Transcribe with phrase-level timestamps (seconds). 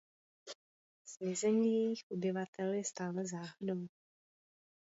[1.05, 3.87] Zmizení jejích obyvatel je stále záhadou.